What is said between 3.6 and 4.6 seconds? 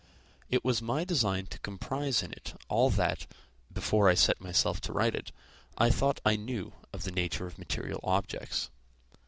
before I set